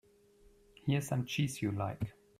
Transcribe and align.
Here's 0.87 1.07
some 1.07 1.27
cheese 1.27 1.61
you 1.61 1.71
like. 1.71 2.15